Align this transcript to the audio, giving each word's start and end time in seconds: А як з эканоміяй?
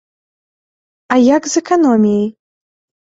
А 1.15 1.19
як 1.35 1.43
з 1.53 1.63
эканоміяй? 1.65 2.27